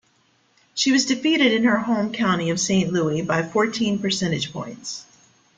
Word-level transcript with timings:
She 0.73 0.91
was 0.91 1.05
defeated 1.05 1.51
in 1.53 1.63
her 1.65 1.77
home 1.77 2.11
county 2.11 2.49
of 2.49 2.59
Saint 2.59 2.91
Louis 2.91 3.21
by 3.21 3.43
fourteen 3.47 3.99
percentage 3.99 4.51
points. 4.51 5.05